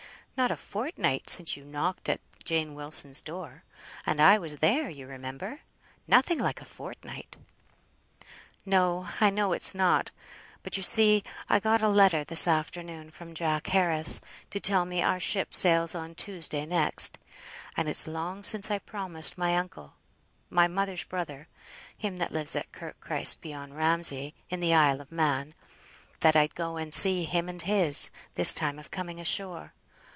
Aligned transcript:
Not 0.37 0.49
a 0.49 0.55
fortnight 0.55 1.29
since 1.29 1.55
you 1.55 1.63
knocked 1.63 2.09
at 2.09 2.19
Jane 2.43 2.73
Wilson's 2.73 3.21
door, 3.21 3.63
and 4.07 4.19
I 4.19 4.39
was 4.39 4.55
there, 4.55 4.89
you 4.89 5.05
remember. 5.05 5.59
Nothing 6.07 6.39
like 6.39 6.59
a 6.59 6.65
fortnight!" 6.65 7.35
"No; 8.65 9.07
I 9.19 9.29
know 9.29 9.53
it's 9.53 9.75
not. 9.75 10.09
But, 10.63 10.77
you 10.77 10.81
see, 10.83 11.21
I 11.47 11.59
got 11.59 11.83
a 11.83 11.87
letter 11.87 12.23
this 12.23 12.47
afternoon 12.47 13.11
from 13.11 13.35
Jack 13.35 13.67
Harris, 13.67 14.19
to 14.49 14.59
tell 14.59 14.83
me 14.85 15.03
our 15.03 15.19
ship 15.19 15.53
sails 15.53 15.93
on 15.93 16.15
Tuesday 16.15 16.65
next; 16.65 17.19
and 17.77 17.87
it's 17.87 18.07
long 18.07 18.41
since 18.41 18.71
I 18.71 18.79
promised 18.79 19.37
my 19.37 19.55
uncle 19.55 19.93
(my 20.49 20.67
mother's 20.67 21.03
brother, 21.03 21.49
him 21.95 22.17
that 22.17 22.31
lives 22.33 22.55
at 22.55 22.71
Kirk 22.71 22.99
Christ, 22.99 23.43
beyond 23.43 23.77
Ramsay, 23.77 24.33
in 24.49 24.59
the 24.59 24.73
Isle 24.73 25.01
of 25.01 25.11
Man) 25.11 25.53
that 26.21 26.35
I'd 26.35 26.55
go 26.55 26.77
and 26.77 26.91
see 26.91 27.25
him 27.25 27.47
and 27.47 27.61
his, 27.61 28.09
this 28.33 28.55
time 28.55 28.79
of 28.79 28.89
coming 28.89 29.19
ashore. 29.19 29.73